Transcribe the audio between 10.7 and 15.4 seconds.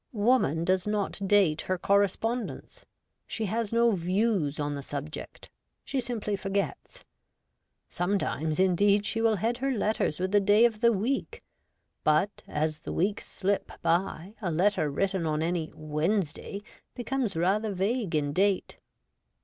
the week; but, as the weeks slip by, a letter written